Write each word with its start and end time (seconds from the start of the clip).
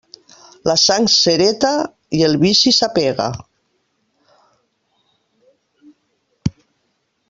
La 0.69 0.73
sang 0.83 1.09
s'hereta 1.15 1.73
i 2.19 2.23
el 2.29 2.39
vici 2.45 2.73
s'apega. 2.79 3.29